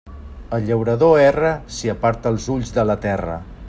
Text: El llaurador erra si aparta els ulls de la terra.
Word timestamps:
El 0.57 0.63
llaurador 0.69 1.21
erra 1.25 1.53
si 1.77 1.93
aparta 1.97 2.35
els 2.35 2.53
ulls 2.57 2.77
de 2.81 2.91
la 2.93 2.99
terra. 3.11 3.43